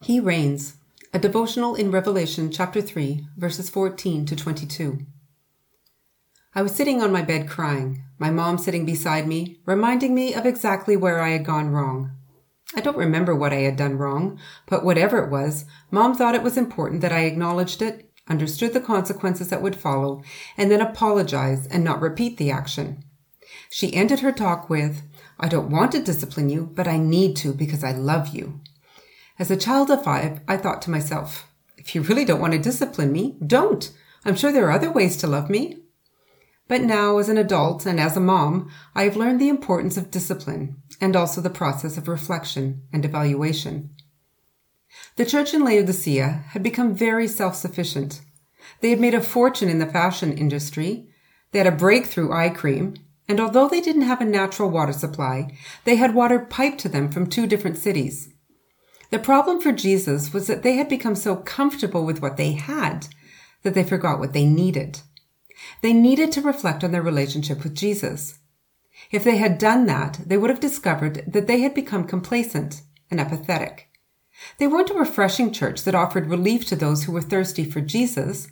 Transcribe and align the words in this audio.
He 0.00 0.18
reigns, 0.18 0.76
a 1.12 1.18
devotional 1.18 1.74
in 1.74 1.90
Revelation 1.90 2.50
chapter 2.50 2.80
3, 2.80 3.26
verses 3.36 3.68
14 3.68 4.24
to 4.26 4.34
22. 4.34 5.00
I 6.54 6.62
was 6.62 6.72
sitting 6.72 7.02
on 7.02 7.12
my 7.12 7.22
bed 7.22 7.48
crying, 7.48 8.04
my 8.18 8.30
mom 8.30 8.58
sitting 8.58 8.86
beside 8.86 9.26
me, 9.26 9.58
reminding 9.66 10.14
me 10.14 10.34
of 10.34 10.46
exactly 10.46 10.96
where 10.96 11.20
I 11.20 11.30
had 11.30 11.44
gone 11.44 11.70
wrong. 11.70 12.12
I 12.74 12.80
don't 12.80 12.96
remember 12.96 13.34
what 13.34 13.52
I 13.52 13.60
had 13.60 13.76
done 13.76 13.98
wrong, 13.98 14.38
but 14.66 14.84
whatever 14.84 15.18
it 15.18 15.30
was, 15.30 15.66
mom 15.90 16.14
thought 16.14 16.34
it 16.34 16.42
was 16.42 16.56
important 16.56 17.02
that 17.02 17.12
I 17.12 17.24
acknowledged 17.24 17.82
it, 17.82 18.10
understood 18.28 18.72
the 18.72 18.80
consequences 18.80 19.48
that 19.48 19.62
would 19.62 19.76
follow, 19.76 20.22
and 20.56 20.70
then 20.70 20.80
apologize 20.80 21.66
and 21.66 21.84
not 21.84 22.00
repeat 22.00 22.38
the 22.38 22.50
action. 22.50 23.04
She 23.70 23.94
ended 23.94 24.20
her 24.20 24.32
talk 24.32 24.70
with, 24.70 25.02
I 25.38 25.48
don't 25.48 25.70
want 25.70 25.92
to 25.92 26.02
discipline 26.02 26.48
you, 26.48 26.70
but 26.74 26.86
I 26.86 26.96
need 26.96 27.36
to 27.36 27.52
because 27.52 27.84
I 27.84 27.92
love 27.92 28.28
you. 28.28 28.60
As 29.42 29.50
a 29.50 29.56
child 29.56 29.90
of 29.90 30.04
five, 30.04 30.38
I 30.46 30.56
thought 30.56 30.82
to 30.82 30.90
myself, 30.92 31.48
if 31.76 31.96
you 31.96 32.02
really 32.02 32.24
don't 32.24 32.40
want 32.40 32.52
to 32.52 32.60
discipline 32.60 33.10
me, 33.10 33.38
don't. 33.44 33.90
I'm 34.24 34.36
sure 34.36 34.52
there 34.52 34.66
are 34.66 34.70
other 34.70 34.92
ways 34.92 35.16
to 35.16 35.26
love 35.26 35.50
me. 35.50 35.82
But 36.68 36.82
now, 36.82 37.18
as 37.18 37.28
an 37.28 37.38
adult 37.38 37.84
and 37.84 37.98
as 37.98 38.16
a 38.16 38.20
mom, 38.20 38.70
I 38.94 39.02
have 39.02 39.16
learned 39.16 39.40
the 39.40 39.48
importance 39.48 39.96
of 39.96 40.12
discipline 40.12 40.76
and 41.00 41.16
also 41.16 41.40
the 41.40 41.50
process 41.50 41.98
of 41.98 42.06
reflection 42.06 42.82
and 42.92 43.04
evaluation. 43.04 43.90
The 45.16 45.26
church 45.26 45.52
in 45.52 45.64
Laodicea 45.64 46.44
had 46.50 46.62
become 46.62 46.94
very 46.94 47.26
self 47.26 47.56
sufficient. 47.56 48.20
They 48.80 48.90
had 48.90 49.00
made 49.00 49.14
a 49.14 49.20
fortune 49.20 49.68
in 49.68 49.80
the 49.80 49.86
fashion 49.86 50.38
industry. 50.38 51.08
They 51.50 51.58
had 51.58 51.66
a 51.66 51.72
breakthrough 51.72 52.30
eye 52.30 52.50
cream. 52.50 52.94
And 53.28 53.40
although 53.40 53.68
they 53.68 53.80
didn't 53.80 54.02
have 54.02 54.20
a 54.20 54.24
natural 54.24 54.70
water 54.70 54.92
supply, 54.92 55.58
they 55.82 55.96
had 55.96 56.14
water 56.14 56.38
piped 56.38 56.78
to 56.82 56.88
them 56.88 57.10
from 57.10 57.26
two 57.26 57.48
different 57.48 57.76
cities. 57.76 58.31
The 59.12 59.18
problem 59.18 59.60
for 59.60 59.72
Jesus 59.72 60.32
was 60.32 60.46
that 60.46 60.62
they 60.62 60.76
had 60.76 60.88
become 60.88 61.14
so 61.14 61.36
comfortable 61.36 62.06
with 62.06 62.22
what 62.22 62.38
they 62.38 62.52
had 62.52 63.08
that 63.62 63.74
they 63.74 63.84
forgot 63.84 64.18
what 64.18 64.32
they 64.32 64.46
needed. 64.46 65.00
They 65.82 65.92
needed 65.92 66.32
to 66.32 66.40
reflect 66.40 66.82
on 66.82 66.92
their 66.92 67.02
relationship 67.02 67.62
with 67.62 67.74
Jesus. 67.74 68.38
If 69.10 69.22
they 69.22 69.36
had 69.36 69.58
done 69.58 69.84
that, 69.84 70.20
they 70.24 70.38
would 70.38 70.48
have 70.48 70.60
discovered 70.60 71.24
that 71.30 71.46
they 71.46 71.60
had 71.60 71.74
become 71.74 72.04
complacent 72.04 72.80
and 73.10 73.20
apathetic. 73.20 73.90
They 74.56 74.66
weren't 74.66 74.90
a 74.90 74.94
refreshing 74.94 75.52
church 75.52 75.84
that 75.84 75.94
offered 75.94 76.30
relief 76.30 76.64
to 76.68 76.76
those 76.76 77.04
who 77.04 77.12
were 77.12 77.20
thirsty 77.20 77.64
for 77.64 77.82
Jesus, 77.82 78.48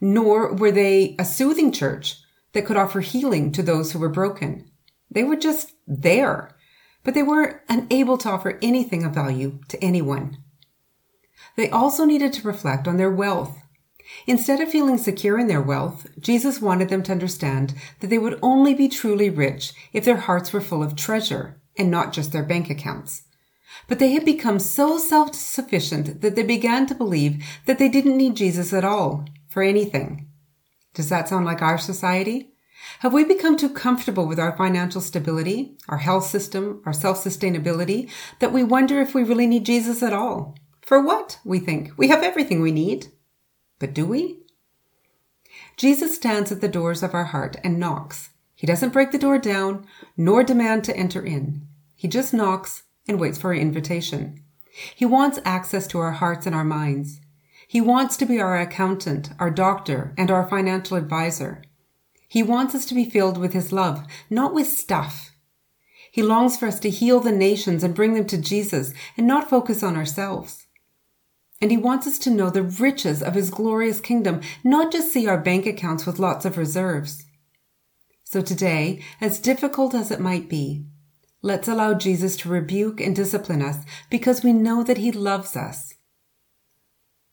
nor 0.00 0.54
were 0.54 0.72
they 0.72 1.16
a 1.18 1.24
soothing 1.26 1.70
church 1.70 2.16
that 2.54 2.64
could 2.64 2.78
offer 2.78 3.00
healing 3.00 3.52
to 3.52 3.62
those 3.62 3.92
who 3.92 3.98
were 3.98 4.08
broken. 4.08 4.70
They 5.10 5.22
were 5.22 5.36
just 5.36 5.72
there, 5.86 6.56
but 7.08 7.14
they 7.14 7.22
were 7.22 7.62
unable 7.70 8.18
to 8.18 8.28
offer 8.28 8.58
anything 8.60 9.02
of 9.02 9.14
value 9.14 9.58
to 9.66 9.82
anyone. 9.82 10.36
They 11.56 11.70
also 11.70 12.04
needed 12.04 12.34
to 12.34 12.46
reflect 12.46 12.86
on 12.86 12.98
their 12.98 13.10
wealth. 13.10 13.62
Instead 14.26 14.60
of 14.60 14.70
feeling 14.70 14.98
secure 14.98 15.38
in 15.38 15.46
their 15.46 15.62
wealth, 15.62 16.06
Jesus 16.20 16.60
wanted 16.60 16.90
them 16.90 17.02
to 17.04 17.12
understand 17.12 17.72
that 18.00 18.08
they 18.08 18.18
would 18.18 18.38
only 18.42 18.74
be 18.74 18.88
truly 18.88 19.30
rich 19.30 19.72
if 19.94 20.04
their 20.04 20.18
hearts 20.18 20.52
were 20.52 20.60
full 20.60 20.82
of 20.82 20.96
treasure 20.96 21.58
and 21.78 21.90
not 21.90 22.12
just 22.12 22.32
their 22.32 22.42
bank 22.42 22.68
accounts. 22.68 23.22
But 23.86 24.00
they 24.00 24.12
had 24.12 24.26
become 24.26 24.58
so 24.58 24.98
self 24.98 25.34
sufficient 25.34 26.20
that 26.20 26.36
they 26.36 26.42
began 26.42 26.84
to 26.88 26.94
believe 26.94 27.42
that 27.64 27.78
they 27.78 27.88
didn't 27.88 28.18
need 28.18 28.36
Jesus 28.36 28.74
at 28.74 28.84
all 28.84 29.24
for 29.48 29.62
anything. 29.62 30.28
Does 30.92 31.08
that 31.08 31.30
sound 31.30 31.46
like 31.46 31.62
our 31.62 31.78
society? 31.78 32.52
Have 33.00 33.12
we 33.12 33.24
become 33.24 33.56
too 33.56 33.68
comfortable 33.68 34.26
with 34.26 34.38
our 34.38 34.56
financial 34.56 35.00
stability, 35.00 35.76
our 35.88 35.98
health 35.98 36.26
system, 36.26 36.82
our 36.84 36.92
self 36.92 37.22
sustainability, 37.22 38.10
that 38.40 38.52
we 38.52 38.62
wonder 38.62 39.00
if 39.00 39.14
we 39.14 39.22
really 39.22 39.46
need 39.46 39.66
Jesus 39.66 40.02
at 40.02 40.12
all? 40.12 40.56
For 40.80 41.00
what, 41.00 41.38
we 41.44 41.58
think? 41.58 41.92
We 41.96 42.08
have 42.08 42.22
everything 42.22 42.60
we 42.60 42.72
need. 42.72 43.08
But 43.78 43.94
do 43.94 44.06
we? 44.06 44.38
Jesus 45.76 46.16
stands 46.16 46.50
at 46.50 46.60
the 46.60 46.68
doors 46.68 47.02
of 47.02 47.14
our 47.14 47.24
heart 47.24 47.56
and 47.62 47.78
knocks. 47.78 48.30
He 48.54 48.66
doesn't 48.66 48.92
break 48.92 49.12
the 49.12 49.18
door 49.18 49.38
down, 49.38 49.86
nor 50.16 50.42
demand 50.42 50.82
to 50.84 50.96
enter 50.96 51.24
in. 51.24 51.66
He 51.94 52.08
just 52.08 52.34
knocks 52.34 52.84
and 53.06 53.20
waits 53.20 53.38
for 53.38 53.48
our 53.48 53.54
invitation. 53.54 54.42
He 54.94 55.04
wants 55.04 55.38
access 55.44 55.86
to 55.88 55.98
our 55.98 56.12
hearts 56.12 56.46
and 56.46 56.54
our 56.54 56.64
minds. 56.64 57.20
He 57.68 57.80
wants 57.80 58.16
to 58.16 58.26
be 58.26 58.40
our 58.40 58.58
accountant, 58.58 59.30
our 59.38 59.50
doctor, 59.50 60.14
and 60.16 60.30
our 60.30 60.48
financial 60.48 60.96
advisor. 60.96 61.62
He 62.28 62.42
wants 62.42 62.74
us 62.74 62.84
to 62.86 62.94
be 62.94 63.08
filled 63.08 63.38
with 63.38 63.54
His 63.54 63.72
love, 63.72 64.06
not 64.28 64.52
with 64.52 64.68
stuff. 64.68 65.30
He 66.12 66.22
longs 66.22 66.56
for 66.56 66.66
us 66.66 66.78
to 66.80 66.90
heal 66.90 67.20
the 67.20 67.32
nations 67.32 67.82
and 67.82 67.94
bring 67.94 68.14
them 68.14 68.26
to 68.26 68.38
Jesus 68.38 68.92
and 69.16 69.26
not 69.26 69.48
focus 69.48 69.82
on 69.82 69.96
ourselves. 69.96 70.66
And 71.60 71.70
He 71.70 71.76
wants 71.76 72.06
us 72.06 72.18
to 72.20 72.30
know 72.30 72.50
the 72.50 72.62
riches 72.62 73.22
of 73.22 73.34
His 73.34 73.50
glorious 73.50 74.00
kingdom, 74.00 74.42
not 74.62 74.92
just 74.92 75.12
see 75.12 75.26
our 75.26 75.38
bank 75.38 75.66
accounts 75.66 76.06
with 76.06 76.18
lots 76.18 76.44
of 76.44 76.58
reserves. 76.58 77.24
So 78.24 78.42
today, 78.42 79.02
as 79.22 79.40
difficult 79.40 79.94
as 79.94 80.10
it 80.10 80.20
might 80.20 80.50
be, 80.50 80.84
let's 81.40 81.66
allow 81.66 81.94
Jesus 81.94 82.36
to 82.38 82.50
rebuke 82.50 83.00
and 83.00 83.16
discipline 83.16 83.62
us 83.62 83.78
because 84.10 84.44
we 84.44 84.52
know 84.52 84.84
that 84.84 84.98
He 84.98 85.10
loves 85.10 85.56
us. 85.56 85.94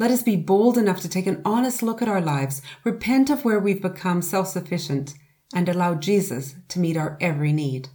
Let 0.00 0.10
us 0.10 0.22
be 0.22 0.36
bold 0.36 0.78
enough 0.78 1.02
to 1.02 1.10
take 1.10 1.26
an 1.26 1.42
honest 1.44 1.82
look 1.82 2.00
at 2.00 2.08
our 2.08 2.22
lives, 2.22 2.62
repent 2.84 3.28
of 3.28 3.44
where 3.44 3.60
we've 3.60 3.82
become 3.82 4.22
self 4.22 4.48
sufficient, 4.48 5.12
and 5.54 5.68
allow 5.68 5.94
Jesus 5.94 6.54
to 6.68 6.80
meet 6.80 6.96
our 6.96 7.18
every 7.20 7.52
need. 7.52 7.90